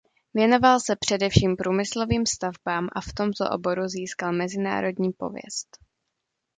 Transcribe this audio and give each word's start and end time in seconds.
Věnoval 0.33 0.79
se 0.79 0.95
především 0.95 1.55
průmyslovým 1.55 2.25
stavbám 2.25 2.89
a 2.95 3.01
v 3.01 3.13
tomto 3.13 3.49
oboru 3.51 3.87
získal 3.87 4.33
mezinárodní 4.33 5.11
pověst. 5.11 5.77